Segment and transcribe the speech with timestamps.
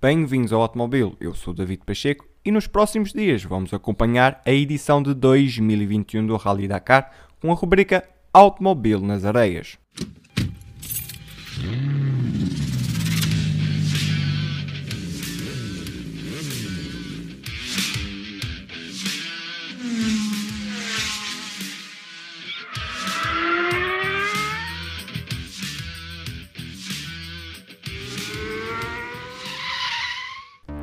[0.00, 5.02] Bem-vindos ao Automóvel, eu sou David Pacheco e nos próximos dias vamos acompanhar a edição
[5.02, 9.76] de 2021 do Rally Dakar com a rubrica Automóvel nas Areias.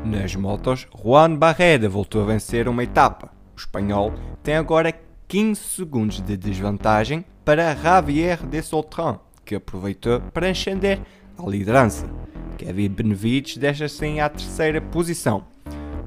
[0.06, 3.32] Nas motos, Juan Barreda voltou a vencer uma etapa.
[3.56, 4.14] O espanhol
[4.44, 4.94] tem agora
[5.28, 11.02] 15 segundos de desvantagem para Javier de Soltran, que aproveitou para ascender
[11.36, 12.08] à liderança.
[12.56, 15.44] Kevin Benavides deixa-se assim à terceira posição.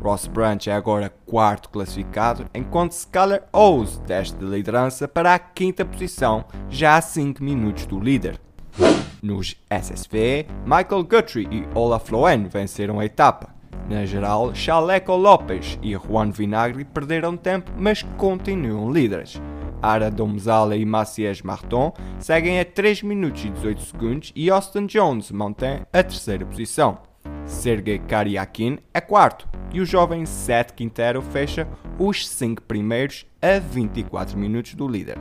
[0.00, 5.84] Ross Branch é agora quarto classificado, enquanto Skyler Owes desce de liderança para a quinta
[5.84, 8.40] posição, já a 5 minutos do líder.
[9.20, 13.57] Nos SSV, Michael Guthrie e Olaf Loen venceram a etapa.
[13.88, 19.40] Na geral, Chaleco Lopes e Juan Vinagre perderam tempo, mas continuam líderes.
[19.80, 25.30] Ara Domzala e Maciej Marton seguem a 3 minutos e 18 segundos e Austin Jones
[25.30, 26.98] mantém a terceira posição.
[27.46, 31.66] Sergei Karyakin é quarto e o jovem Seth Quintero fecha
[31.98, 35.16] os 5 primeiros a 24 minutos do líder.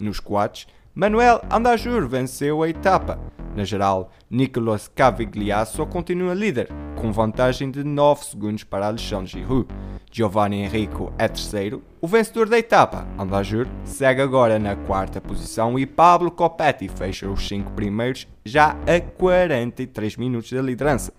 [0.00, 3.18] Nos quads, Manuel Andajur venceu a etapa.
[3.54, 9.68] Na geral, Nicolas Cavigliasso continua líder, com vantagem de 9 segundos para Alexandre Giroud.
[10.10, 11.82] Giovanni Enrico é terceiro.
[12.00, 17.46] O vencedor da etapa, Andajur, segue agora na quarta posição e Pablo Copetti fecha os
[17.46, 21.12] 5 primeiros já a 43 minutos da liderança.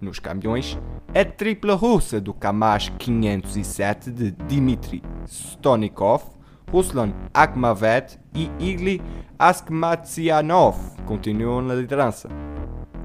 [0.00, 0.78] Nos campeões,
[1.14, 6.35] a tripla russa do Kamash 507 de Dmitry Stonikov,
[6.70, 9.00] Ruslan Akhmavet e Igli
[9.38, 12.28] Askmatsianov continuam na liderança.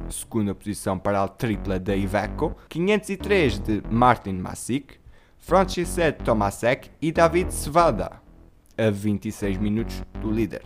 [0.10, 4.96] Segunda posição para a tripla da Iveco, 503 de Martin Masik,
[5.38, 8.22] Franciszek Tomasek e David Svada,
[8.78, 10.64] a 26 minutos do líder.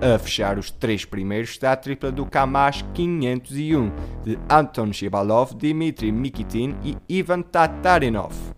[0.00, 3.90] A fechar os três primeiros está a tripla do Kamash 501
[4.24, 8.55] de Anton Shibalov, Dmitry Mikitin e Ivan Tatarinov.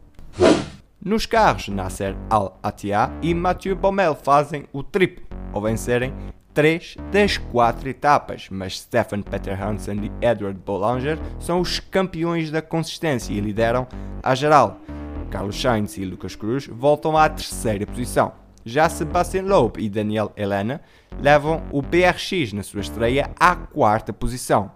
[1.08, 5.24] Nos carros, Nasser Al-Attiyah e Mathieu Baumel fazem o triplo,
[5.54, 6.12] ao vencerem
[6.52, 12.60] três das quatro etapas, mas Stefan Peter Hansen e Edward Bollinger são os campeões da
[12.60, 13.88] consistência e lideram
[14.22, 14.82] a geral.
[15.30, 18.34] Carlos Sainz e Lucas Cruz voltam à terceira posição.
[18.62, 20.82] Já Sebastian Loeb e Daniel Helena
[21.22, 24.70] levam o BRX na sua estreia à quarta posição.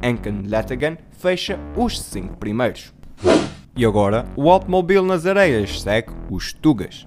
[0.00, 2.92] Enken Lettigan fecha os cinco primeiros.
[3.74, 7.06] E agora, o automóvel nas areias segue os Tugas.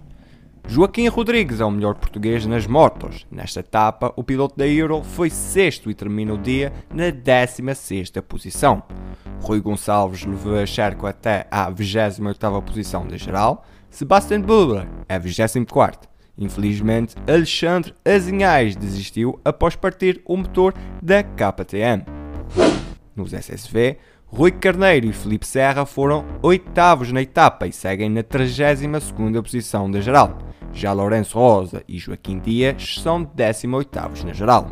[0.68, 3.28] Joaquim Rodrigues é o melhor português nas motos.
[3.30, 8.81] Nesta etapa, o piloto da Euro foi sexto e termina o dia na 16 posição.
[9.42, 13.64] Rui Gonçalves levou a Cherco até à 28 posição da geral.
[13.92, 22.03] Sebastian Buller é 24 Infelizmente, Alexandre Azinhais desistiu após partir o motor da KTM.
[23.16, 23.97] Nos SSV,
[24.28, 30.02] Rui Carneiro e Felipe Serra foram oitavos na etapa e seguem na 32ª posição da
[30.02, 30.38] geral.
[30.74, 34.72] Já Lourenço Rosa e Joaquim Dias são 18 na geral.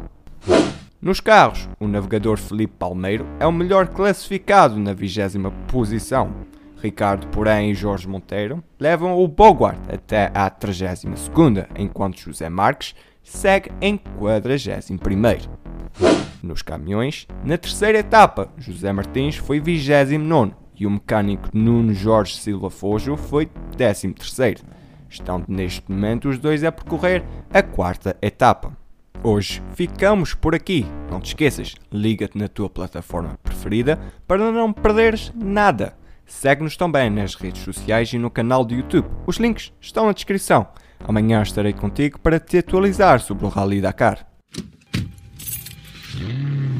[1.01, 6.33] Nos carros, o navegador Felipe Palmeiro é o melhor classificado na 20 posição.
[6.81, 11.31] Ricardo Porém e Jorge Monteiro levam o Bogart até à 32
[11.77, 12.93] enquanto José Marques
[13.23, 14.63] segue em 41
[16.43, 22.69] Nos caminhões, na terceira etapa, José Martins foi 29 e o mecânico Nuno Jorge Silva
[22.69, 23.45] Fojo foi
[23.77, 24.13] 13
[25.09, 28.75] Estão neste momento os dois a percorrer a quarta etapa.
[29.23, 30.85] Hoje ficamos por aqui.
[31.09, 35.95] Não te esqueças, liga-te na tua plataforma preferida para não perderes nada.
[36.25, 39.07] Segue-nos também nas redes sociais e no canal do YouTube.
[39.25, 40.67] Os links estão na descrição.
[41.07, 44.32] Amanhã estarei contigo para te atualizar sobre o Rally Dakar.
[46.23, 46.72] Música